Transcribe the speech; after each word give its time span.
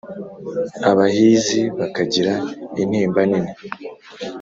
Abahizi 0.89 1.61
bakagira 1.77 2.33
intimba 2.83 3.19
nini 3.29 3.51